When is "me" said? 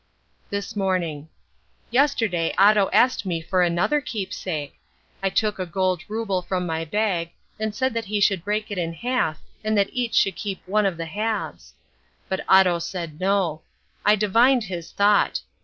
3.23-3.39